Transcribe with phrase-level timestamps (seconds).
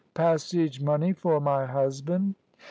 [0.15, 2.33] "Passage money for my husband?"